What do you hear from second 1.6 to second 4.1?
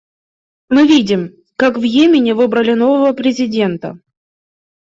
в Йемене выбрали нового президента.